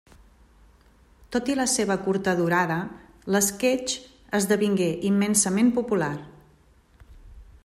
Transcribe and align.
Tot 1.35 1.51
i 1.55 1.57
la 1.59 1.67
seva 1.73 1.97
curta 2.07 2.33
durada, 2.41 2.79
l'esquetx 3.35 3.95
esdevingué 4.41 4.91
immensament 5.15 5.75
popular. 5.81 6.15